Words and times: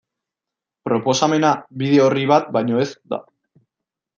Proposamena 0.89 1.51
bide 1.83 2.01
orri 2.07 2.25
bat 2.33 2.51
baino 2.59 2.81
ez 2.85 2.89
da. 3.15 3.21